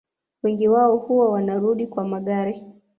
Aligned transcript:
Wengi 0.43 0.67
wao 0.67 0.97
huwa 0.97 1.31
wanarudi 1.31 1.87
kwa 1.87 2.07
magari 2.07 2.61